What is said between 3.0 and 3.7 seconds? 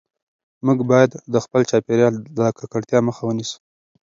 مخه ونیسو.